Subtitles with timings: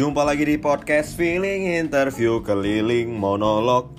[0.00, 3.92] Jumpa lagi di podcast Feeling Interview Keliling Monolog.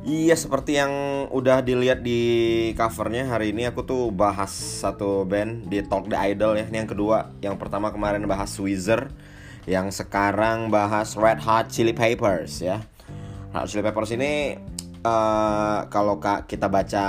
[0.00, 5.84] Iya seperti yang udah dilihat di covernya hari ini aku tuh bahas satu band di
[5.84, 6.64] Talk the Idol ya.
[6.64, 9.12] Ini yang kedua, yang pertama kemarin bahas Weezer.
[9.68, 12.80] Yang sekarang bahas Red Hot Chili Peppers ya.
[13.52, 14.56] Red Hot Chili Peppers ini
[15.04, 16.16] uh, kalau
[16.48, 17.04] kita baca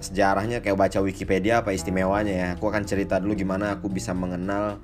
[0.00, 2.48] sejarahnya kayak baca Wikipedia apa istimewanya ya.
[2.56, 4.80] Aku akan cerita dulu gimana aku bisa mengenal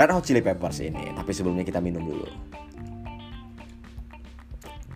[0.00, 2.24] Red Hot Chili Peppers ini Tapi sebelumnya kita minum dulu.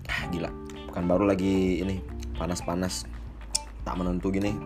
[0.08, 0.48] Ah, Gila.
[0.88, 2.00] Bukan baru lagi ini
[2.40, 3.04] Panas-panas.
[3.84, 4.56] Tak menentu gini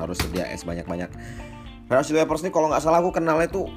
[0.00, 1.12] Harus sedia es banyak-banyak.
[1.92, 3.68] Red Hot Chili Peppers ini kalau nggak salah aku kenalnya tuh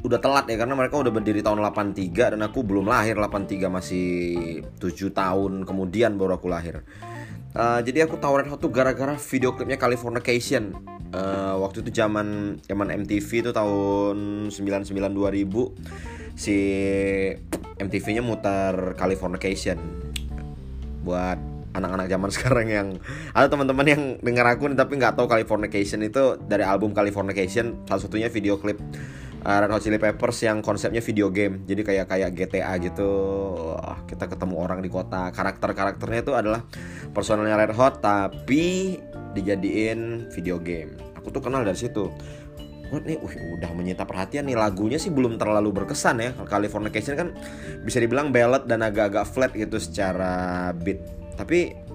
[0.00, 3.16] udah telat ya karena mereka udah berdiri tahun 83 dan aku belum lahir.
[3.16, 4.06] 83 masih
[4.76, 6.84] 7 tahun kemudian baru aku lahir.
[7.50, 10.70] Uh, jadi aku tahu Red Hot tuh gara-gara video klipnya Californication
[11.10, 16.56] uh, waktu itu zaman zaman MTV itu tahun 99 2000 si
[17.82, 19.82] MTV-nya mutar Californication
[21.02, 21.42] buat
[21.74, 22.88] anak-anak zaman sekarang yang
[23.34, 28.30] ada teman-teman yang dengar aku tapi nggak tahu Californication itu dari album Californication salah satunya
[28.30, 28.78] video klip
[29.44, 31.64] uh, Red Hot Chili Peppers yang konsepnya video game.
[31.64, 33.10] Jadi kayak kayak GTA gitu.
[33.76, 35.32] Wah, kita ketemu orang di kota.
[35.32, 36.60] Karakter karakternya itu adalah
[37.12, 38.96] personelnya Red Hot tapi
[39.32, 40.96] dijadiin video game.
[41.20, 42.10] Aku tuh kenal dari situ.
[42.90, 44.58] Oh, nih uh, udah menyita perhatian nih.
[44.58, 46.30] Lagunya sih belum terlalu berkesan ya.
[46.48, 47.28] Californication kan
[47.86, 50.98] bisa dibilang ballad dan agak-agak flat gitu secara beat.
[51.38, 51.89] Tapi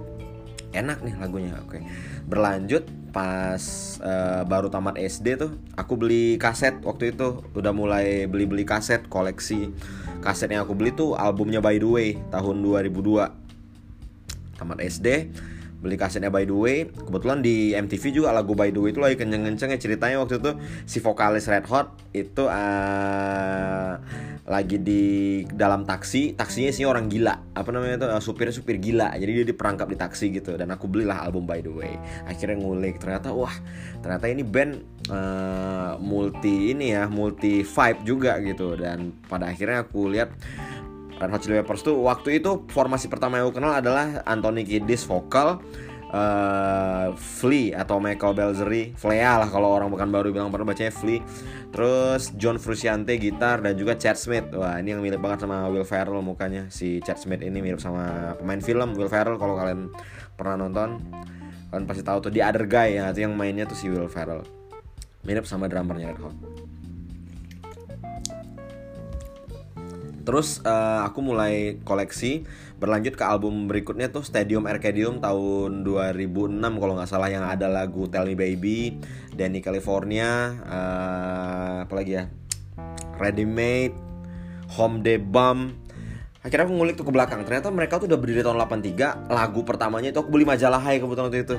[0.76, 1.56] enak nih lagunya.
[1.64, 1.80] Oke.
[2.28, 3.60] Berlanjut pas
[4.04, 7.42] uh, baru tamat SD tuh aku beli kaset waktu itu.
[7.56, 9.72] Udah mulai beli-beli kaset koleksi.
[10.20, 15.32] Kaset yang aku beli tuh albumnya By the Way tahun 2002 tamat SD
[15.86, 16.78] beli kasetnya By The Way.
[17.06, 20.52] Kebetulan di MTV juga lagu By The Way itu lagi kenceng-kenceng ya ceritanya waktu itu.
[20.88, 23.92] Si vokalis Red Hot itu uh,
[24.46, 25.02] lagi di
[25.50, 27.34] dalam taksi taksinya sih orang gila.
[27.52, 28.06] Apa namanya itu?
[28.06, 29.10] Uh, supirnya supir gila.
[29.18, 30.54] Jadi dia diperangkap di taksi gitu.
[30.54, 31.94] Dan aku belilah album By The Way.
[32.30, 33.02] Akhirnya ngulik.
[33.02, 33.52] Ternyata wah
[33.98, 34.72] ternyata ini band
[35.10, 38.78] uh, multi ini ya multi vibe juga gitu.
[38.78, 40.30] Dan pada akhirnya aku lihat
[41.16, 45.02] Red Hot Chili Peppers tuh waktu itu formasi pertama yang aku kenal adalah Anthony Kiddis
[45.08, 45.58] vokal
[46.10, 51.22] uh, Flea atau Michael Belzery Flea lah kalau orang bukan baru bilang pernah bacanya Flea.
[51.70, 54.50] Terus John Frusciante gitar dan juga Chad Smith.
[54.54, 56.68] Wah ini yang mirip banget sama Will Ferrell mukanya.
[56.70, 59.90] Si Chad Smith ini mirip sama pemain film Will Ferrell kalau kalian
[60.34, 61.02] pernah nonton.
[61.72, 64.46] Kalian pasti tahu tuh di Other Guy ya itu yang mainnya tuh si Will Ferrell.
[65.26, 66.65] Mirip sama drummernya Red Hot
[70.26, 72.42] Terus uh, aku mulai koleksi
[72.82, 78.10] berlanjut ke album berikutnya tuh Stadium Arcadium tahun 2006 kalau nggak salah yang ada lagu
[78.10, 78.98] Tell Me Baby,
[79.38, 82.26] Danny California, uh, apa lagi ya,
[83.22, 83.94] Ready Made,
[84.74, 85.86] Home Day Bum.
[86.42, 87.42] Akhirnya aku ngulik tuh ke belakang.
[87.42, 89.30] Ternyata mereka tuh udah berdiri tahun 83.
[89.30, 91.56] Lagu pertamanya itu aku beli majalah Hai kebetulan waktu itu.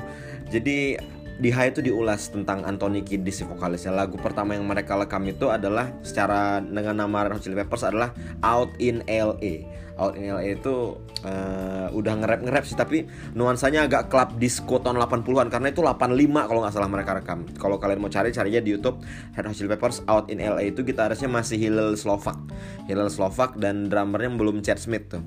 [0.48, 0.96] Jadi
[1.38, 3.94] di High itu diulas tentang Anthony Kiddis si vokalisnya.
[3.94, 8.10] Lagu pertama yang mereka rekam itu adalah secara dengan nama Red Hot Chili Peppers adalah
[8.42, 9.62] Out in LA
[9.98, 10.94] Out in LA itu
[11.26, 16.46] uh, udah nge-rap nge-rap sih tapi nuansanya agak club disco tahun 80-an karena itu 85
[16.46, 17.42] kalau nggak salah mereka rekam.
[17.58, 19.02] Kalau kalian mau cari carinya di YouTube
[19.34, 22.38] Red Hot Chili Peppers Out in LA itu gitarisnya masih Hillel Slovak.
[22.86, 25.22] Hillel Slovak dan drummernya belum Chad Smith tuh.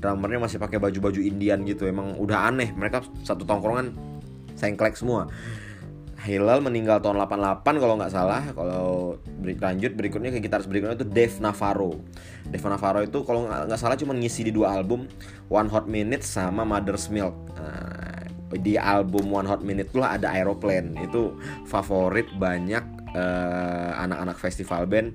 [0.00, 2.72] Drummernya masih pakai baju-baju Indian gitu emang udah aneh.
[2.72, 4.13] Mereka satu tongkrongan
[4.54, 5.30] sengklek semua.
[6.24, 8.40] Hillel meninggal tahun 88 kalau nggak salah.
[8.56, 12.00] Kalau lanjut berikutnya ke gitaris berikutnya itu Dave Navarro.
[12.48, 15.04] Dave Navarro itu kalau nggak salah cuma ngisi di dua album
[15.52, 17.36] One Hot Minute sama Mother's Milk.
[17.60, 18.24] Nah,
[18.56, 20.96] di album One Hot Minute tuh ada Aeroplane.
[21.04, 21.36] Itu
[21.68, 25.12] favorit banyak uh, anak-anak festival band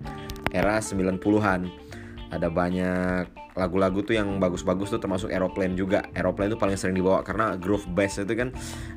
[0.53, 1.88] era 90-an
[2.29, 3.25] ada banyak
[3.57, 6.05] lagu-lagu tuh yang bagus-bagus tuh termasuk Aeroplane juga.
[6.13, 8.49] Aeroplane tuh paling sering dibawa karena groove bass itu kan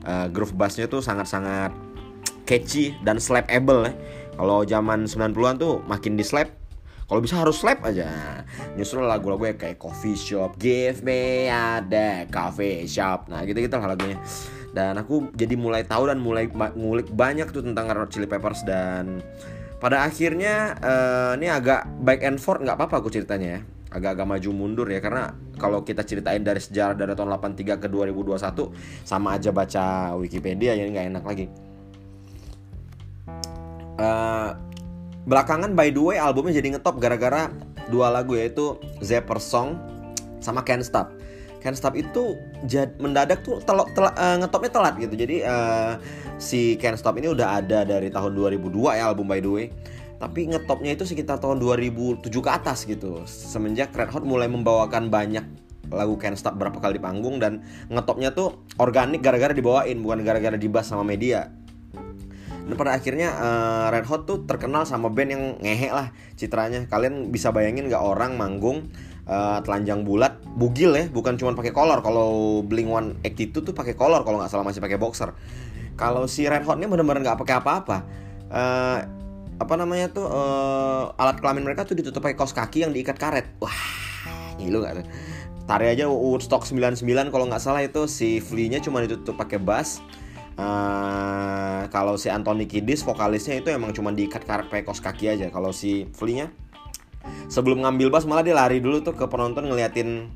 [0.07, 1.73] uh, groove bassnya tuh sangat-sangat
[2.45, 3.93] catchy dan slapable ya.
[4.33, 6.63] Kalau zaman 90-an tuh makin di slap
[7.13, 8.09] kalau bisa harus slap aja.
[8.73, 11.85] Nyusul lagu-lagu kayak coffee shop give me a
[12.33, 14.17] coffee shop nah gitu-gitu lah lagunya.
[14.73, 19.21] Dan aku jadi mulai tahu dan mulai ngulik banyak tuh tentang Red Chili Peppers dan
[19.83, 23.61] pada akhirnya uh, ini agak back and forth nggak apa-apa aku ceritanya ya.
[23.93, 28.39] Agak-agak maju mundur ya karena kalau kita ceritain dari sejarah dari tahun 83 ke 2021
[29.03, 31.47] sama aja baca Wikipedia jadi nggak enak lagi.
[33.99, 34.55] Uh,
[35.27, 37.51] belakangan by the way albumnya jadi ngetop gara-gara
[37.91, 39.83] dua lagu yaitu Zapper Song
[40.39, 41.11] sama Can't Stop
[41.63, 42.35] Can't Stop itu
[42.67, 45.15] jad, mendadak tuh telok tel, uh, ngetopnya telat gitu.
[45.15, 45.95] Jadi uh,
[46.43, 49.67] si Can't Stop ini udah ada dari tahun 2002 ya album by the way.
[50.19, 53.23] Tapi ngetopnya itu sekitar tahun 2007 ke atas gitu.
[53.31, 55.47] Semenjak Red Hot mulai membawakan banyak
[55.95, 60.59] lagu Can't Stop berapa kali di panggung dan ngetopnya tuh organik gara-gara dibawain bukan gara-gara
[60.59, 61.47] dibahas sama media.
[62.63, 66.87] Dan pada akhirnya uh, Red Hot tuh terkenal sama band yang ngehe lah citranya.
[66.87, 68.91] Kalian bisa bayangin gak orang manggung
[69.27, 72.01] uh, telanjang bulat bugil ya bukan cuma pakai kolor.
[72.01, 75.35] Kalau Blink One itu tuh pakai kolor kalau nggak salah masih pakai boxer.
[75.95, 77.99] Kalau si Red Hot ini bener-bener nggak pakai apa-apa.
[78.53, 78.99] Uh,
[79.63, 83.47] apa namanya tuh uh, alat kelamin mereka tuh ditutup pakai kaos kaki yang diikat karet.
[83.63, 83.75] Wah
[84.59, 85.07] ngilu gak tuh?
[85.63, 90.03] Tari aja Woodstock 99 kalau nggak salah itu si Flea-nya cuma ditutup pakai bass
[90.59, 95.47] uh, kalau si Anthony Kiddis vokalisnya itu emang cuma diikat karet pakai kaos kaki aja.
[95.55, 96.51] Kalau si Flea-nya
[97.47, 100.31] sebelum ngambil bass malah dia lari dulu tuh ke penonton ngeliatin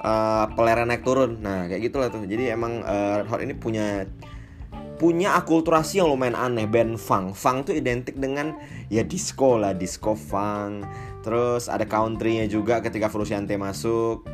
[0.00, 1.40] uh, peleren naik turun.
[1.40, 2.24] Nah kayak gitulah tuh.
[2.24, 4.08] Jadi emang uh, Red Hot ini punya
[5.00, 6.68] punya akulturasi yang lumayan aneh.
[6.68, 7.32] Band funk.
[7.32, 8.56] Funk tuh identik dengan
[8.92, 9.72] ya disco lah.
[9.72, 10.84] Disco funk.
[11.20, 14.28] Terus ada countrynya juga ketika Frusciante masuk.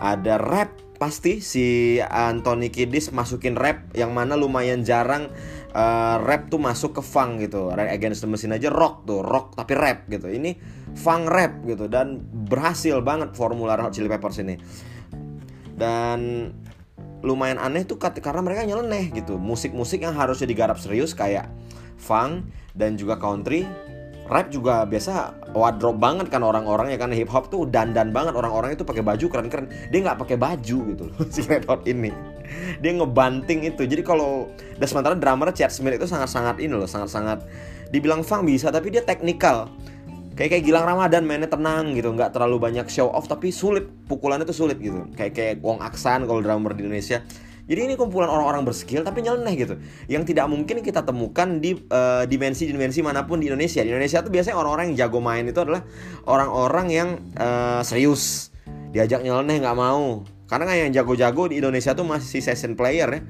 [0.00, 1.44] Ada rap pasti.
[1.44, 5.28] Si Anthony Kiddis masukin rap yang mana lumayan jarang
[5.76, 7.68] uh, rap tuh masuk ke funk gitu.
[7.72, 9.20] Rage Against the Machine aja rock tuh.
[9.20, 10.28] Rock tapi rap gitu.
[10.32, 14.56] Ini funk rap gitu dan berhasil banget formula Hot Chili Peppers ini.
[15.72, 16.50] Dan
[17.22, 19.38] lumayan aneh tuh karena mereka nyeleneh gitu.
[19.40, 21.48] Musik-musik yang harusnya digarap serius kayak
[21.96, 23.64] funk dan juga country
[24.22, 27.12] rap juga biasa wardrobe banget kan orang-orang ya kan.
[27.12, 28.32] Hip hop tuh dandan banget.
[28.32, 29.68] Orang-orang itu pakai baju keren-keren.
[29.92, 32.12] Dia nggak pakai baju gitu loh si Red Hot ini.
[32.80, 33.84] Dia ngebanting itu.
[33.84, 34.48] Jadi kalau
[34.78, 37.44] dan sementara drummer Chad Smith itu sangat-sangat ini loh sangat-sangat
[37.92, 39.68] dibilang funk bisa tapi dia teknikal
[40.34, 43.88] kayak kayak Gilang Ramadan mainnya tenang gitu nggak terlalu banyak show off tapi sulit.
[44.08, 45.08] Pukulannya tuh sulit gitu.
[45.16, 47.24] Kayak kayak Wong Aksan kalau drummer di Indonesia.
[47.62, 49.74] Jadi ini kumpulan orang-orang berskill tapi nyeleneh gitu.
[50.10, 53.86] Yang tidak mungkin kita temukan di uh, dimensi-dimensi mana pun di Indonesia.
[53.86, 55.86] Di Indonesia tuh biasanya orang-orang yang jago main itu adalah
[56.26, 57.08] orang-orang yang
[57.38, 58.50] uh, serius.
[58.90, 60.26] Diajak nyeleneh nggak mau.
[60.50, 63.20] Karena kan yang jago-jago di Indonesia tuh masih session player ya.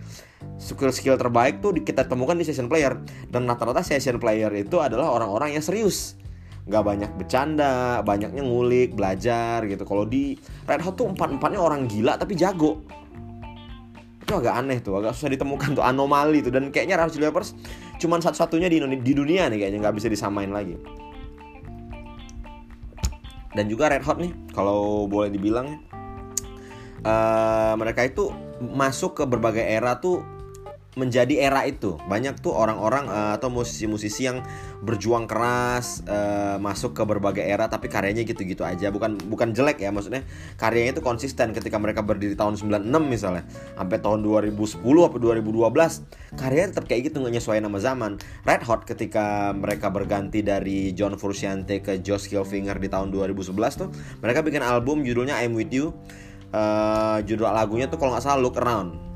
[0.58, 2.98] Skill-skill terbaik tuh kita temukan di session player.
[3.28, 6.21] Dan rata-rata session player itu adalah orang-orang yang serius
[6.62, 9.82] nggak banyak bercanda banyaknya ngulik belajar gitu.
[9.82, 12.82] Kalau di Red Hot tuh empat empatnya orang gila tapi jago.
[14.22, 16.54] Itu agak aneh tuh agak susah ditemukan tuh anomali tuh.
[16.54, 17.58] Dan kayaknya Red Hot Chili Peppers
[17.98, 20.78] cuman satu-satunya di di dunia nih kayaknya nggak bisa disamain lagi.
[23.52, 25.82] Dan juga Red Hot nih kalau boleh dibilang
[27.02, 28.30] uh, mereka itu
[28.62, 30.22] masuk ke berbagai era tuh
[30.92, 31.96] menjadi era itu.
[32.04, 34.44] Banyak tuh orang-orang uh, atau musisi-musisi yang
[34.84, 38.92] berjuang keras uh, masuk ke berbagai era tapi karyanya gitu-gitu aja.
[38.92, 40.20] Bukan bukan jelek ya maksudnya
[40.60, 46.68] karyanya itu konsisten ketika mereka berdiri tahun 96 misalnya sampai tahun 2010 atau 2012 karyanya
[46.76, 48.20] tetap kayak gitu nggak nyesuaiin nama zaman.
[48.44, 53.88] Red Hot ketika mereka berganti dari John Frusciante ke Josh Kilfinger di tahun 2011 tuh
[54.20, 55.96] mereka bikin album judulnya I'm With You.
[56.52, 59.11] Uh, judul lagunya tuh kalau nggak salah Look Around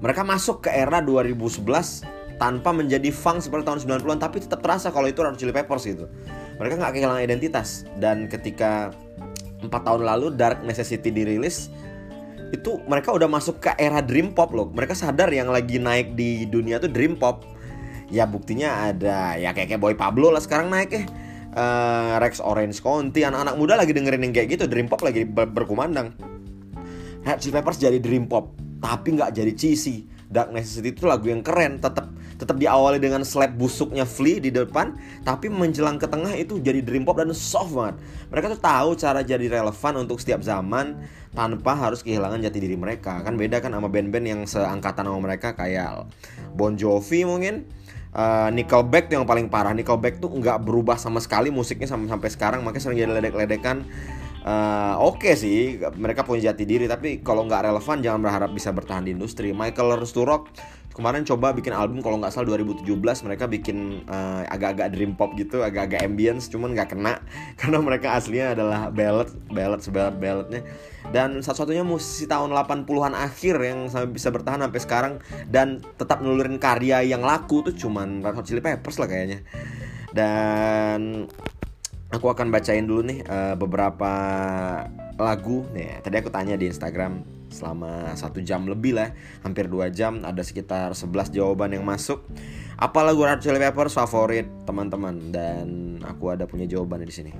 [0.00, 1.60] mereka masuk ke era 2011
[2.40, 6.08] tanpa menjadi funk seperti tahun 90-an tapi tetap terasa kalau itu Red Chili Peppers gitu.
[6.56, 8.96] Mereka nggak kehilangan identitas dan ketika
[9.60, 11.68] empat tahun lalu Dark Necessity dirilis
[12.50, 14.72] itu mereka udah masuk ke era dream pop loh.
[14.72, 17.44] Mereka sadar yang lagi naik di dunia tuh dream pop.
[18.08, 21.04] Ya buktinya ada ya kayak kayak Boy Pablo lah sekarang naik ya.
[21.50, 25.44] Uh, Rex Orange County anak-anak muda lagi dengerin yang kayak gitu dream pop lagi ber
[25.44, 26.16] berkumandang.
[27.20, 30.08] Red Chili Peppers jadi dream pop tapi nggak jadi cheesy.
[30.30, 32.06] Dark Necessity itu lagu yang keren, tetap
[32.38, 34.96] tetap diawali dengan slap busuknya Flea di depan,
[35.26, 38.00] tapi menjelang ke tengah itu jadi dream pop dan soft banget.
[38.32, 40.96] Mereka tuh tahu cara jadi relevan untuk setiap zaman
[41.36, 43.20] tanpa harus kehilangan jati diri mereka.
[43.26, 46.08] Kan beda kan sama band-band yang seangkatan sama mereka kayak
[46.56, 47.66] Bon Jovi mungkin.
[48.10, 52.30] Uh, Nickelback tuh yang paling parah Nickelback tuh nggak berubah sama sekali musiknya sampai sampai
[52.34, 53.86] sekarang makanya sering jadi ledek-ledekan
[54.44, 58.70] uh, oke okay sih mereka punya jati diri tapi kalau nggak relevan jangan berharap bisa
[58.72, 59.52] bertahan di industri.
[59.52, 60.52] Michael Sturrock
[60.90, 62.84] kemarin coba bikin album kalau nggak salah 2017
[63.24, 67.22] mereka bikin uh, agak-agak dream pop gitu agak-agak ambience cuman nggak kena
[67.62, 70.62] karena mereka aslinya adalah ballad ballad sebalat balladnya.
[71.10, 75.14] Dan satu-satunya musisi tahun 80-an akhir yang sampai bisa bertahan sampai sekarang
[75.48, 79.42] dan tetap nulurin karya yang laku tuh cuman Red Hot Chili Peppers lah kayaknya.
[80.12, 81.26] Dan
[82.10, 84.12] aku akan bacain dulu nih uh, beberapa
[85.16, 85.64] lagu.
[85.70, 89.10] Nih tadi aku tanya di Instagram selama satu jam lebih lah
[89.42, 92.26] hampir dua jam ada sekitar 11 jawaban yang masuk.
[92.78, 95.30] Apa lagu Red Chili Peppers favorit teman-teman?
[95.30, 95.66] Dan
[96.02, 97.32] aku ada punya jawaban di sini.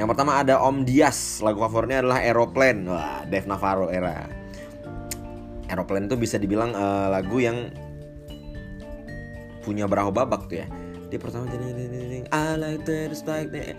[0.00, 1.44] Yang pertama ada Om Dias.
[1.44, 2.80] Lagu favoritnya adalah Aeroplane.
[2.88, 4.26] Wah Dave Navarro era.
[5.68, 7.70] Aeroplane itu bisa dibilang uh, lagu yang
[9.62, 10.66] punya berapa babak tuh ya
[11.12, 11.44] dia pertama
[12.32, 13.76] I like that like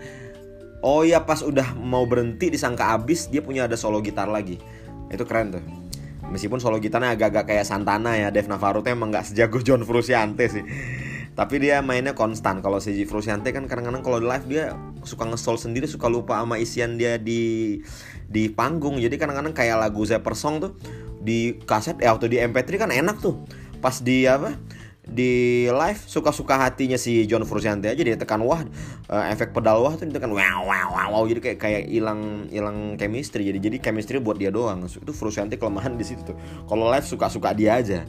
[0.84, 4.60] oh ya pas udah mau berhenti disangka abis dia punya ada solo gitar lagi.
[5.08, 5.64] Itu keren tuh.
[6.28, 10.44] Meskipun solo gitarnya agak-agak kayak Santana ya Dev Navarro tuh emang nggak sejago John Frusciante
[10.46, 10.64] sih.
[11.34, 12.62] Tapi dia mainnya konstan.
[12.62, 14.64] Kalau si Frusciante kan kadang-kadang kalau di live dia
[15.02, 17.82] suka ngesol sendiri suka lupa sama isian dia di
[18.30, 19.02] di panggung.
[19.02, 20.78] Jadi kadang-kadang kayak lagu Zapper Song tuh
[21.24, 23.42] di kaset ya atau di MP3 kan enak tuh.
[23.82, 24.54] Pas di apa
[25.04, 28.64] di live suka-suka hatinya si John Frusciante aja dia tekan wah
[29.12, 31.22] uh, efek pedal wah tuh ditekan wow wow wow, wow.
[31.28, 33.44] jadi kayak kayak hilang hilang chemistry.
[33.52, 34.88] Jadi jadi chemistry buat dia doang.
[34.88, 36.36] Itu Frusciante kelemahan di situ tuh.
[36.64, 38.02] Kalau live suka-suka dia aja.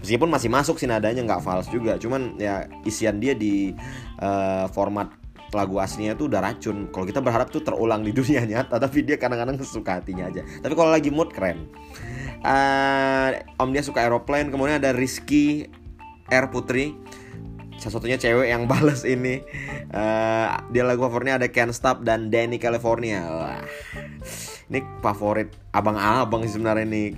[0.00, 2.00] Meskipun masih masuk sih nadanya nggak false juga.
[2.00, 3.76] Cuman ya isian dia di
[4.18, 5.12] uh, format
[5.50, 6.88] lagu aslinya tuh udah racun.
[6.90, 10.42] Kalau kita berharap tuh terulang di dunia nyata tapi dia kadang-kadang suka hatinya aja.
[10.42, 11.68] Tapi kalau lagi mood keren.
[12.40, 15.68] Uh, Om dia suka aeroplane kemudian ada Rizky
[16.30, 16.94] R Putri.
[17.80, 19.40] Salah satunya cewek yang balas ini.
[19.90, 23.24] Uh, dia lagu favoritnya ada Can't Stop dan Danny California.
[23.24, 23.64] Wah.
[24.70, 27.10] ini favorit abang-abang sih sebenarnya nih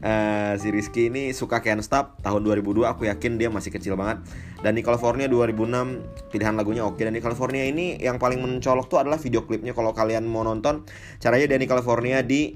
[0.00, 4.24] uh, si Rizky ini suka Can't Stop tahun 2002 aku yakin dia masih kecil banget.
[4.62, 7.02] Dan di California 2006 pilihan lagunya oke.
[7.02, 9.76] Dan di California ini yang paling mencolok tuh adalah video klipnya.
[9.76, 10.86] Kalau kalian mau nonton
[11.18, 12.54] caranya Danny California di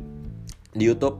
[0.76, 1.18] di YouTube.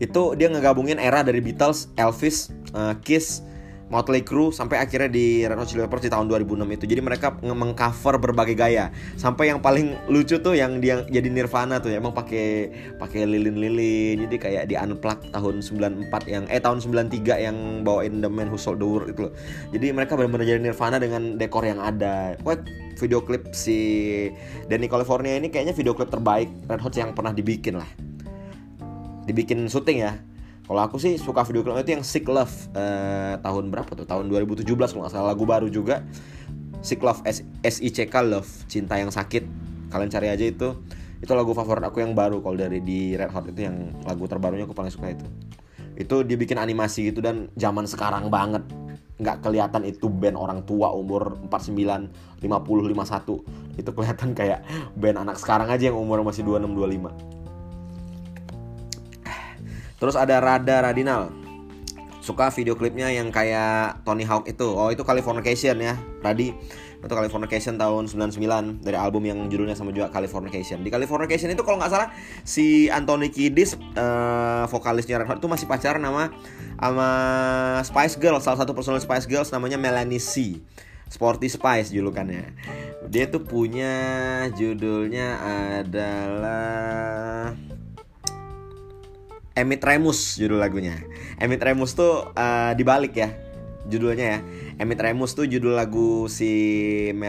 [0.00, 3.44] Itu dia ngegabungin era dari Beatles, Elvis, uh, Kiss,
[3.92, 6.84] Motley Crue sampai akhirnya di Red Hot Chili Peppers di tahun 2006 itu.
[6.88, 8.88] Jadi mereka mengcover berbagai gaya.
[9.20, 12.00] Sampai yang paling lucu tuh yang dia jadi Nirvana tuh ya.
[12.00, 14.24] Emang pakai pakai lilin-lilin.
[14.24, 18.56] Jadi kayak di Unplugged tahun 94 yang eh tahun 93 yang bawain The Man Who
[18.56, 19.32] Sold the World itu loh.
[19.76, 22.40] Jadi mereka benar-benar jadi Nirvana dengan dekor yang ada.
[22.48, 22.56] Wah,
[22.96, 23.76] video klip si
[24.72, 27.90] Danny California ini kayaknya video klip terbaik Red Hot yang pernah dibikin lah.
[29.28, 30.31] Dibikin syuting ya
[30.62, 34.06] kalau aku sih suka video klip itu yang Sick Love uh, tahun berapa tuh?
[34.06, 36.06] Tahun 2017 kalau nggak salah lagu baru juga.
[36.82, 39.42] Sick Love S, S I C K Love cinta yang sakit.
[39.90, 40.78] Kalian cari aja itu.
[41.18, 44.66] Itu lagu favorit aku yang baru kalau dari di Red Hot itu yang lagu terbarunya
[44.66, 45.26] aku paling suka itu.
[45.98, 48.62] Itu dibikin animasi gitu dan zaman sekarang banget.
[49.18, 53.82] Nggak kelihatan itu band orang tua umur 49, 50, 51.
[53.82, 54.62] Itu kelihatan kayak
[54.94, 57.41] band anak sekarang aja yang umur masih 26, 25
[60.02, 61.30] Terus ada Rada Radinal.
[62.18, 64.66] Suka video klipnya yang kayak Tony Hawk itu.
[64.66, 65.94] Oh, itu Californication ya.
[66.18, 66.50] Radi
[67.02, 70.86] itu Californication tahun 99 dari album yang judulnya sama juga Californication.
[70.86, 72.14] Di Californication itu kalau nggak salah
[72.46, 76.30] si Anthony Kiddis uh, vokalisnya Red Hot itu masih pacaran nama
[76.78, 77.08] sama
[77.82, 80.62] Spice Girls, salah satu personel Spice Girls namanya Melanie C.
[81.10, 82.54] Sporty Spice julukannya.
[83.10, 83.94] Dia tuh punya
[84.56, 85.36] judulnya
[85.82, 86.91] adalah
[89.52, 90.96] Emit Remus judul lagunya.
[91.36, 93.32] Emit Remus tuh uh, dibalik ya
[93.86, 94.40] judulnya ya.
[94.78, 96.50] Emit Remus tuh judul lagu si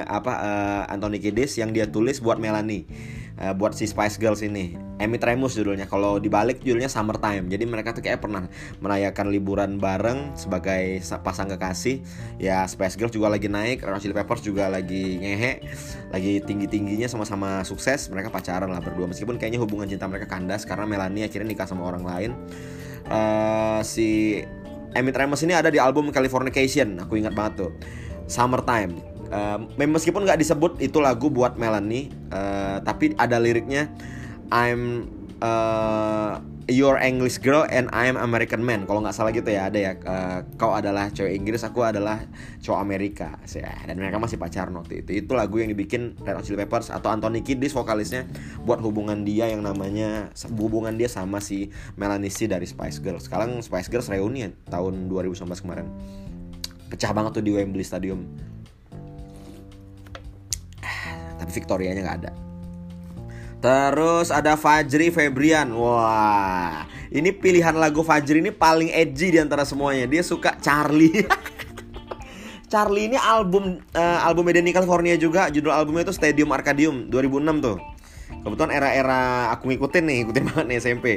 [0.05, 2.85] apa uh, Anthony Kiedis yang dia tulis buat Melanie.
[3.33, 4.77] Uh, buat si Spice Girls ini.
[5.01, 5.89] Emit Remus judulnya.
[5.89, 7.49] Kalau dibalik judulnya Summertime.
[7.49, 8.45] Jadi mereka tuh kayak pernah
[8.77, 12.05] merayakan liburan bareng sebagai pasang kekasih.
[12.37, 15.65] Ya Spice Girls juga lagi naik, Red Chili Peppers juga lagi ngehe,
[16.13, 18.05] lagi tinggi-tingginya sama-sama sukses.
[18.13, 21.89] Mereka pacaran lah berdua meskipun kayaknya hubungan cinta mereka kandas karena Melanie akhirnya nikah sama
[21.89, 22.31] orang lain.
[23.09, 24.39] Uh, si
[24.93, 27.01] Emit Remus ini ada di album Californication.
[27.01, 27.71] Aku ingat banget tuh.
[28.29, 29.12] Summertime.
[29.29, 33.91] Uh, meskipun nggak disebut itu lagu buat Melanie, uh, tapi ada liriknya
[34.51, 35.09] I'm
[35.43, 36.39] uh,
[36.71, 38.87] your English girl and I'm American man.
[38.87, 39.93] Kalau nggak salah gitu ya ada ya.
[39.99, 42.23] Uh, kau adalah cowok Inggris, aku adalah
[42.63, 43.35] cowok Amerika.
[43.51, 45.25] Ya, dan mereka masih pacaran waktu itu.
[45.25, 48.27] Itu lagu yang dibikin Red Hot Chili Peppers atau Anthony Kiddis vokalisnya
[48.63, 53.27] buat hubungan dia yang namanya hubungan dia sama si Melanie C dari Spice Girls.
[53.27, 55.87] Sekarang Spice Girls reuni ya, tahun 2019 kemarin.
[56.87, 58.23] Pecah banget tuh di Wembley Stadium.
[61.43, 62.31] Tapi Victorianya nggak ada.
[63.63, 65.71] Terus ada Fajri Febrian.
[65.75, 70.03] Wah, ini pilihan lagu Fajri ini paling edgy di antara semuanya.
[70.03, 71.23] Dia suka Charlie.
[72.71, 75.47] Charlie ini album uh, album Denny California juga.
[75.47, 77.77] Judul albumnya itu Stadium Arcadium 2006 tuh.
[78.43, 81.05] Kebetulan era-era aku ngikutin nih, ngikutin banget nih SMP.
[81.05, 81.15] Uh,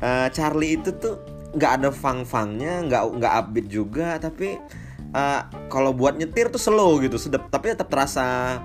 [0.00, 1.20] eh, Charlie itu tuh
[1.52, 4.56] nggak ada fang-fangnya, nggak nggak upbeat juga, tapi
[5.12, 8.58] uh, kalau buat nyetir tuh slow gitu, sedap, tapi tetap terasa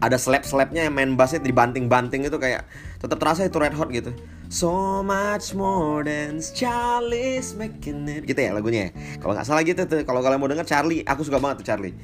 [0.00, 2.64] ada slap-slapnya yang main bassnya dibanting-banting itu kayak
[2.96, 4.16] tetap terasa itu red hot gitu.
[4.50, 8.26] So much more than Charlie's making it.
[8.26, 8.90] Gitu ya lagunya.
[8.90, 9.20] Ya.
[9.22, 10.02] kalau nggak salah gitu tuh.
[10.02, 11.94] Kalau kalian mau denger Charlie aku suka banget tuh Charlie.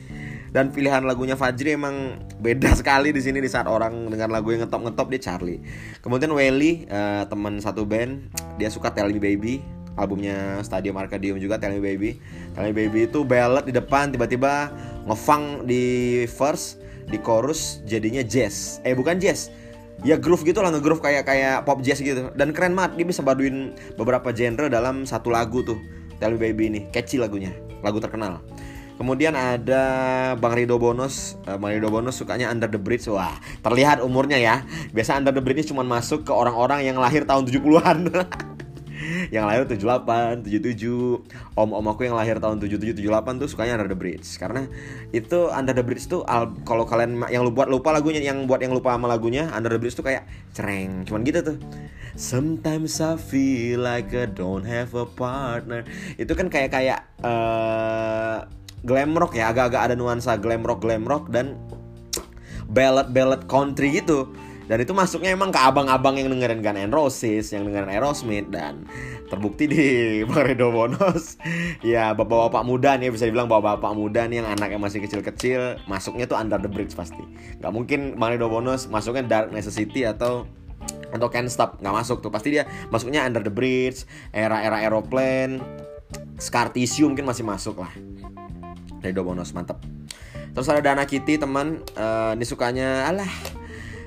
[0.54, 4.62] Dan pilihan lagunya Fajri emang beda sekali di sini di saat orang dengan lagu yang
[4.62, 5.58] ngetop ngetop dia Charlie.
[6.04, 9.64] Kemudian Welly uh, teman satu band dia suka Tell Me Baby.
[9.96, 12.20] Albumnya Stadium Arcadium juga Tell Me Baby.
[12.52, 14.70] Tell Me Baby itu ballad di depan tiba-tiba
[15.08, 19.50] ngefang di verse di chorus jadinya jazz eh bukan jazz
[20.04, 23.22] ya groove gitu lah ngegroove kayak kayak pop jazz gitu dan keren banget dia bisa
[23.24, 25.78] baduin beberapa genre dalam satu lagu tuh
[26.20, 28.42] Tell Me Baby ini catchy lagunya lagu terkenal
[28.96, 29.84] Kemudian ada
[30.40, 31.36] Bang Rido Bonus.
[31.44, 33.04] Uh, Bang Rido Bonus sukanya Under the Bridge.
[33.12, 34.64] Wah, terlihat umurnya ya.
[34.96, 37.98] Biasa Under the Bridge cuma masuk ke orang-orang yang lahir tahun 70-an.
[39.34, 41.26] yang lahir 78, 77.
[41.56, 44.26] Om-om aku yang lahir tahun 77, 78 tuh sukanya Under the Bridge.
[44.36, 44.66] Karena
[45.10, 46.22] itu Under the Bridge tuh
[46.66, 49.80] kalau kalian yang lu buat lupa lagunya, yang buat yang lupa sama lagunya, Under the
[49.80, 51.06] Bridge tuh kayak cereng.
[51.06, 51.56] Cuman gitu tuh.
[52.16, 55.84] Sometimes I feel like I don't have a partner.
[56.16, 58.48] Itu kan kayak kayak uh,
[58.86, 61.58] glam rock ya agak-agak ada nuansa glam rock glam rock dan
[62.70, 64.30] ballad ballad country gitu
[64.66, 68.82] dan itu masuknya emang ke abang-abang yang dengerin Gun N' Roses, yang dengerin Aerosmith dan
[69.30, 69.86] terbukti di
[70.28, 71.38] Bang Redo Bonus
[71.86, 76.34] ya bapak-bapak muda nih bisa dibilang bapak-bapak muda nih yang anaknya masih kecil-kecil masuknya tuh
[76.34, 77.22] Under the Bridge pasti.
[77.62, 80.50] Nggak mungkin Bang Redo Bonus masuknya Dark Necessity atau
[81.14, 82.34] atau Can't Stop nggak masuk tuh.
[82.34, 84.02] Pasti dia masuknya Under the Bridge
[84.34, 85.62] era-era aeroplane
[86.42, 87.94] Scar Tissue mungkin masih masuk lah.
[89.02, 89.78] Redo bonus mantap
[90.56, 93.28] terus ada Dana Kitty teman uh, dia sukanya alah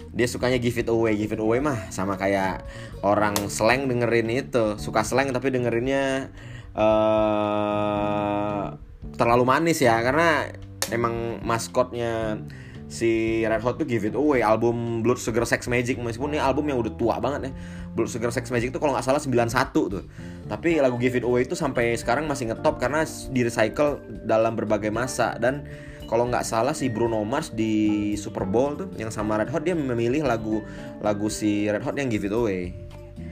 [0.10, 2.66] dia sukanya give it away give it away mah sama kayak
[3.06, 4.76] orang slang dengerin itu.
[4.80, 6.34] Suka slang tapi dengerinnya
[6.76, 8.76] uh,
[9.16, 10.00] terlalu manis ya.
[10.04, 10.50] Karena
[10.92, 12.44] emang maskotnya
[12.90, 14.42] si Red Hot tuh Give It Away.
[14.42, 17.52] Album Blood Sugar Sex Magic meskipun ini album yang udah tua banget ya.
[17.94, 20.04] Blood Sugar Sex Magic tuh kalau nggak salah 91 tuh.
[20.50, 24.90] Tapi lagu Give It Away itu sampai sekarang masih ngetop karena di recycle dalam berbagai
[24.90, 25.38] masa.
[25.38, 25.70] Dan
[26.10, 29.78] kalau nggak salah si Bruno Mars di Super Bowl tuh yang sama Red Hot dia
[29.78, 30.66] memilih lagu
[31.06, 32.74] lagu si Red Hot yang Give It Away.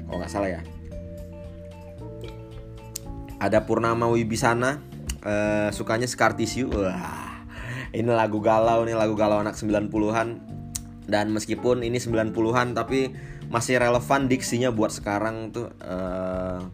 [0.05, 0.62] Kalau nggak salah ya.
[3.41, 4.77] Ada Purnama Wibisana
[5.25, 7.41] uh, sukanya Scar Tissue wah
[7.98, 10.37] ini lagu galau nih lagu galau anak 90-an
[11.07, 13.16] dan meskipun ini 90-an tapi
[13.48, 16.68] masih relevan diksinya buat sekarang tuh uh,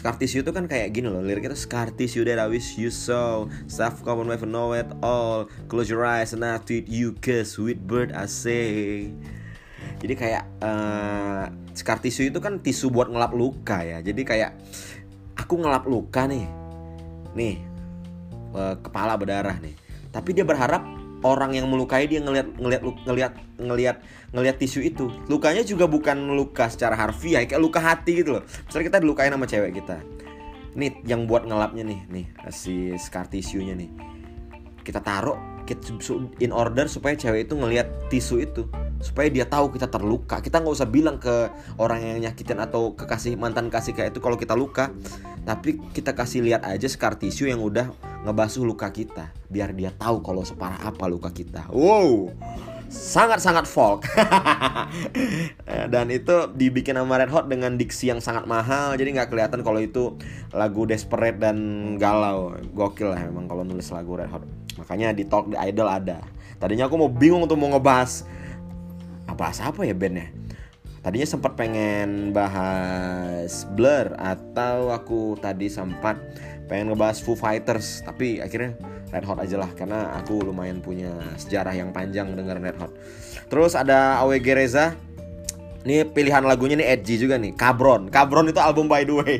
[0.00, 2.88] Scar tissue itu kan kayak gini loh liriknya tuh Scar tissue that I wish you
[2.88, 5.52] saw Self common never know it all.
[5.68, 9.12] Close your eyes and I treat you cause sweet bird I say?
[10.00, 14.00] Jadi kayak uh, Scar tissue itu kan tisu buat ngelap luka ya.
[14.00, 14.56] Jadi kayak
[15.36, 16.48] Aku ngelap luka nih.
[17.36, 17.60] Nih
[18.56, 19.76] uh, Kepala berdarah nih.
[20.08, 20.80] Tapi dia berharap
[21.20, 23.96] orang yang melukai dia ngelihat ngelihat ngelihat ngelihat
[24.32, 25.10] ngelihat tisu itu.
[25.26, 28.44] Lukanya juga bukan luka secara harfiah kayak luka hati gitu loh.
[28.46, 29.96] Misalnya kita dilukain sama cewek kita.
[30.78, 33.90] Nih yang buat ngelapnya nih nih si scar tisunya nih.
[34.80, 35.36] Kita taruh
[36.42, 38.66] in order supaya cewek itu ngelihat tisu itu.
[39.00, 40.44] Supaya dia tahu kita terluka.
[40.44, 41.48] Kita nggak usah bilang ke
[41.80, 44.92] orang yang nyakitin atau kekasih mantan kasih kayak itu kalau kita luka.
[45.46, 47.88] Tapi kita kasih lihat aja scar tisu yang udah
[48.28, 49.32] ngebasuh luka kita.
[49.48, 51.70] Biar dia tahu kalau separah apa luka kita.
[51.72, 52.34] Wow.
[52.90, 54.02] Sangat-sangat folk.
[55.94, 58.98] Dan itu dibikin sama Red Hot dengan diksi yang sangat mahal.
[58.98, 60.18] Jadi nggak kelihatan kalau itu
[60.50, 61.56] lagu desperate dan
[61.96, 62.58] galau.
[62.74, 64.42] Gokil lah memang kalau nulis lagu Red Hot
[64.78, 66.22] Makanya di Talk the Idol ada
[66.60, 68.28] Tadinya aku mau bingung untuk mau ngebahas
[69.26, 70.28] Apa apa ya bandnya
[71.00, 76.20] Tadinya sempat pengen bahas Blur Atau aku tadi sempat
[76.70, 78.78] pengen ngebahas Foo Fighters tapi akhirnya
[79.10, 82.94] Red Hot aja lah karena aku lumayan punya sejarah yang panjang denger Red Hot.
[83.50, 84.94] Terus ada AWG Reza.
[85.82, 87.56] Ini pilihan lagunya nih edgy juga nih.
[87.58, 88.06] Cabron.
[88.12, 89.36] Cabron itu album By The Way.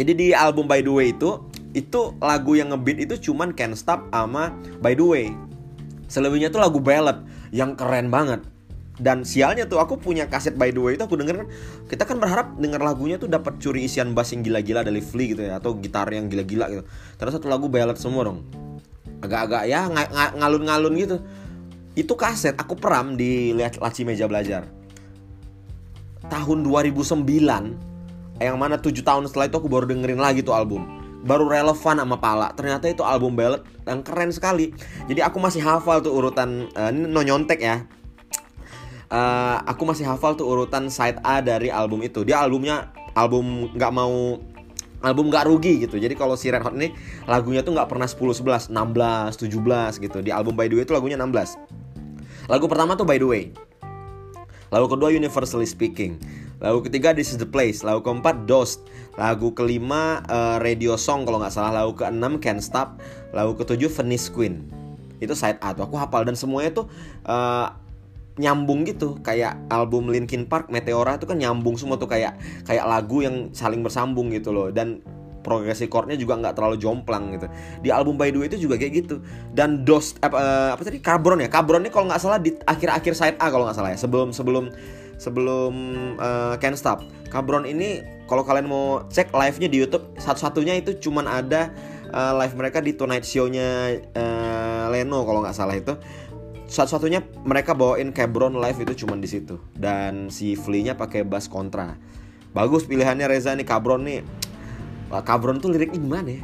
[0.00, 4.10] Jadi di album By The Way itu itu lagu yang ngebeat itu cuman Can't Stop
[4.10, 5.26] sama By The Way.
[6.10, 7.22] Selebihnya tuh lagu ballad
[7.54, 8.42] yang keren banget.
[9.00, 11.48] Dan sialnya tuh aku punya kaset by the way itu aku denger kan
[11.88, 15.40] kita kan berharap denger lagunya tuh dapat curi isian bass yang gila-gila dari Flea gitu
[15.40, 16.84] ya atau gitar yang gila-gila gitu.
[17.16, 18.44] Terus satu lagu ballad semua dong.
[19.24, 21.16] Agak-agak ya ng ng ngalun-ngalun gitu.
[21.96, 24.68] Itu kaset aku peram di laci meja belajar.
[26.28, 27.24] Tahun 2009
[28.36, 32.16] yang mana tujuh tahun setelah itu aku baru dengerin lagi tuh album baru relevan sama
[32.16, 34.72] pala ternyata itu album ballad yang keren sekali
[35.06, 37.84] jadi aku masih hafal tuh urutan uh, ini no nyontek ya
[39.10, 42.22] uh, aku masih hafal tuh urutan side A dari album itu.
[42.22, 44.38] Dia albumnya album nggak mau
[45.02, 45.98] album nggak rugi gitu.
[45.98, 46.94] Jadi kalau si Red Hot ini
[47.26, 50.18] lagunya tuh nggak pernah 10 11, 16, 17 gitu.
[50.22, 52.48] Di album By the Way itu lagunya 16.
[52.48, 53.44] Lagu pertama tuh By the Way.
[54.70, 56.16] Lagu kedua Universally Speaking.
[56.62, 57.82] Lagu ketiga This is the Place.
[57.82, 58.86] Lagu keempat Dust.
[59.18, 61.82] Lagu kelima uh, Radio Song kalau nggak salah.
[61.82, 63.02] Lagu keenam Can't Stop.
[63.34, 64.70] Lagu ketujuh Venice Queen.
[65.18, 66.86] Itu side A tuh aku hafal dan semuanya tuh
[67.26, 67.74] uh,
[68.40, 73.20] nyambung gitu kayak album Linkin Park Meteora itu kan nyambung semua tuh kayak kayak lagu
[73.20, 75.04] yang saling bersambung gitu loh dan
[75.40, 77.46] progresi chordnya juga nggak terlalu jomplang gitu.
[77.80, 79.24] Di album By The Way itu juga kayak gitu.
[79.52, 81.00] Dan Dos apa, uh, apa tadi?
[81.00, 81.48] Cabron ya?
[81.48, 83.98] Cabron ini kalau nggak salah di akhir-akhir side A kalau nggak salah ya.
[83.98, 84.70] Sebelum sebelum
[85.20, 85.72] sebelum
[86.16, 87.04] uh, Can't Stop.
[87.28, 91.74] Cabron ini kalau kalian mau cek live-nya di YouTube satu-satunya itu cuman ada
[92.14, 95.94] uh, live mereka di Tonight Show-nya uh, Leno kalau nggak salah itu.
[96.70, 99.58] Satu-satunya mereka bawain Cabron live itu cuman di situ.
[99.74, 101.98] Dan si Flea-nya pakai bass kontra.
[102.50, 104.22] Bagus pilihannya Reza nih Cabron nih
[105.10, 106.42] Cabron tuh liriknya gimana ya?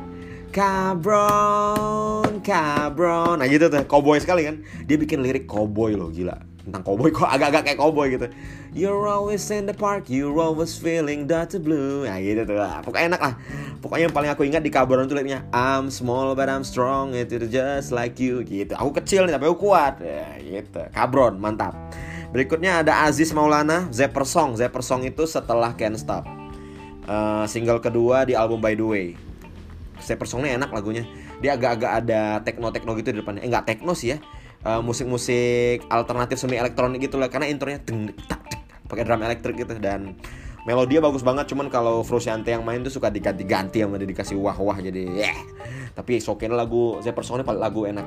[0.56, 3.36] Cabron, Cabron.
[3.38, 4.64] Nah gitu tuh, cowboy sekali kan.
[4.88, 6.32] Dia bikin lirik cowboy loh, gila.
[6.64, 8.26] Tentang cowboy kok agak-agak kayak cowboy gitu.
[8.72, 12.08] You're always in the park, you're always feeling dirty blue.
[12.08, 13.34] Nah gitu tuh, pokoknya enak lah.
[13.84, 17.36] Pokoknya yang paling aku ingat di Cabron tuh liriknya I'm small but I'm strong, it's
[17.52, 18.40] just like you.
[18.42, 20.00] Gitu, aku kecil nih tapi aku kuat.
[20.00, 21.76] Ya, gitu, Cabron, mantap.
[22.32, 26.45] Berikutnya ada Aziz Maulana, Zapper Song Zapper Song itu setelah Can't Stop
[27.06, 29.06] uh, Single kedua di album By The Way.
[30.02, 31.08] Saya personalnya enak lagunya.
[31.40, 33.42] Dia agak-agak ada tekno-tekno gitu di depannya.
[33.42, 34.18] Eh nggak tekno sih ya.
[34.66, 37.32] Uh, musik-musik alternatif semi elektronik gitu lah.
[37.32, 38.12] Karena intronya deng
[38.86, 39.78] pakai drum elektrik gitu.
[39.78, 40.18] Dan
[40.68, 41.48] melodinya bagus banget.
[41.48, 45.38] Cuman kalau Frusciante yang main tuh suka diganti-ganti sama dia dikasih wah-wah jadi ya yeah.
[45.96, 48.06] tapi sokin lagu saya personalnya paling lagu enak.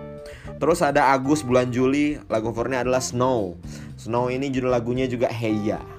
[0.59, 2.21] Terus ada Agus bulan Juli.
[2.29, 3.57] Lagu covernya adalah Snow.
[3.97, 5.98] Snow ini judul lagunya juga Heya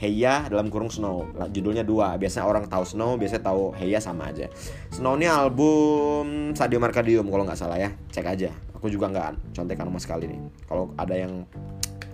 [0.00, 1.28] Heya dalam kurung Snow.
[1.52, 2.16] Judulnya dua.
[2.16, 4.48] Biasanya orang tahu Snow biasanya tahu Heya sama aja.
[4.88, 7.92] Snow ini album Sadio Markadium kalau nggak salah ya.
[8.08, 8.48] Cek aja.
[8.80, 10.40] Aku juga nggak contekan sama sekali nih.
[10.64, 11.44] Kalau ada yang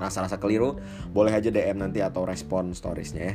[0.02, 0.76] rasa-rasa keliru
[1.14, 3.34] boleh aja DM nanti atau respon storiesnya ya.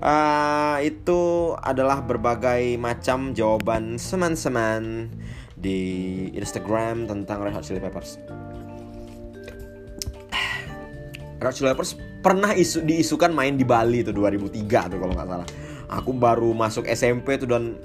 [0.00, 5.12] Uh, itu adalah berbagai macam jawaban seman-seman
[5.60, 8.16] di Instagram tentang Red Hot Chili Peppers.
[11.36, 15.28] Red Hot Chili Peppers pernah isu diisukan main di Bali tuh 2003 tuh kalau nggak
[15.28, 15.48] salah
[15.90, 17.80] aku baru masuk SMP tuh dan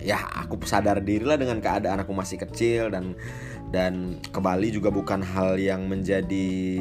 [0.00, 3.18] ya aku sadar diri lah dengan keadaan aku masih kecil dan
[3.74, 6.78] dan ke Bali juga bukan hal yang menjadi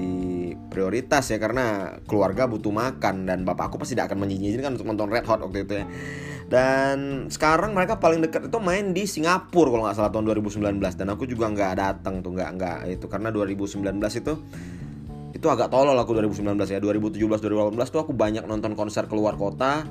[0.70, 5.26] prioritas ya karena keluarga butuh makan dan bapakku pasti tidak akan mengizinkan untuk nonton Red
[5.26, 5.86] Hot waktu itu ya.
[6.46, 11.08] Dan sekarang mereka paling dekat itu main di Singapura kalau nggak salah tahun 2019 dan
[11.10, 14.34] aku juga nggak datang tuh nggak nggak itu karena 2019 itu
[15.36, 16.80] itu agak tolol aku 2019 ya.
[16.80, 19.84] 2017 2018 tuh aku banyak nonton konser keluar kota.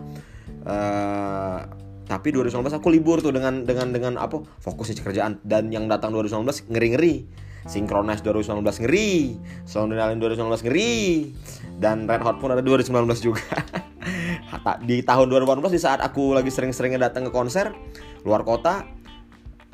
[0.64, 1.61] Uh,
[2.09, 4.40] tapi 2019 aku libur tuh dengan dengan dengan apa?
[4.64, 5.44] Fokus di kerjaan.
[5.44, 6.88] Dan yang datang 2019 ngeri.
[6.96, 7.16] Ngeri
[7.64, 10.92] Synchronize 2019 ngeri Sounding 2019 ngeri.
[11.76, 13.44] Dan Red Hot pun ada 2019 juga.
[14.88, 17.72] Di tahun 2018 di saat aku lagi sering-seringnya datang ke konser
[18.24, 18.85] luar kota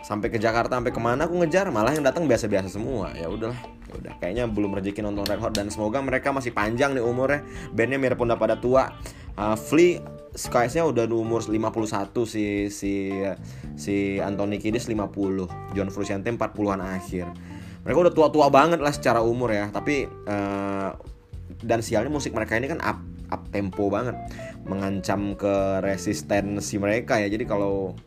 [0.00, 3.12] sampai ke Jakarta sampai ke mana aku ngejar malah yang datang biasa-biasa semua.
[3.16, 3.58] Ya udahlah
[3.90, 4.12] ya udah.
[4.22, 7.42] Kayaknya belum rezeki nonton Red Hot dan semoga mereka masih panjang nih umurnya.
[7.74, 8.94] Bandnya mirip pun pada tua.
[9.34, 13.10] Uh, Flea Skies-nya udah umur 51 si si
[13.74, 17.26] si Anthony Kiedis 50 John Frusciante 40-an akhir.
[17.82, 20.94] Mereka udah tua-tua banget lah secara umur ya tapi uh,
[21.66, 23.02] dan sialnya musik mereka ini kan up
[23.34, 24.14] up tempo banget.
[24.70, 27.26] Mengancam ke resistensi mereka ya.
[27.26, 27.98] Jadi kalau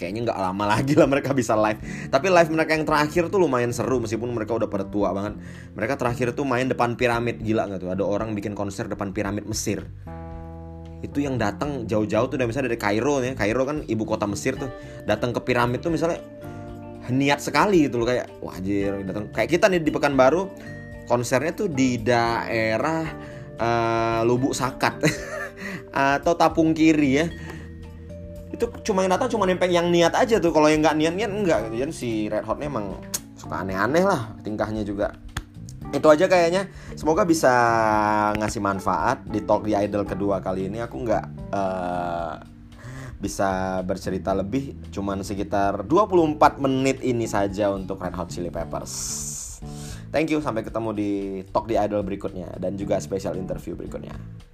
[0.00, 1.76] kayaknya nggak lama lagi lah mereka bisa live.
[2.08, 5.36] Tapi live mereka yang terakhir tuh lumayan seru meskipun mereka udah pada tua banget.
[5.76, 7.90] Mereka terakhir tuh main depan piramid gila nggak tuh?
[7.92, 9.84] Ada orang bikin konser depan piramid Mesir.
[11.04, 14.56] Itu yang datang jauh-jauh tuh udah misalnya dari Kairo ya Kairo kan ibu kota Mesir
[14.56, 14.72] tuh.
[15.04, 16.24] Datang ke piramid tuh misalnya
[17.12, 19.28] niat sekali gitu loh kayak wajir datang.
[19.36, 20.48] Kayak kita nih di Pekanbaru
[21.04, 23.04] konsernya tuh di daerah
[23.60, 24.96] uh, Lubuk Sakat.
[25.90, 27.26] Atau Tapung Kiri ya
[28.50, 30.50] itu cuma yang datang cuma nempel yang niat aja tuh.
[30.50, 31.76] Kalau yang nggak niat niat enggak gitu.
[31.86, 32.98] Dan si Red Hotnya emang
[33.38, 35.14] suka aneh-aneh lah tingkahnya juga.
[35.94, 36.66] Itu aja kayaknya.
[36.98, 37.50] Semoga bisa
[38.38, 40.82] ngasih manfaat di talk di idol kedua kali ini.
[40.82, 42.34] Aku nggak uh,
[43.22, 44.74] bisa bercerita lebih.
[44.90, 48.92] Cuman sekitar 24 menit ini saja untuk Red Hot Chili Peppers.
[50.10, 50.42] Thank you.
[50.42, 51.10] Sampai ketemu di
[51.54, 52.58] talk di idol berikutnya.
[52.58, 54.49] Dan juga special interview berikutnya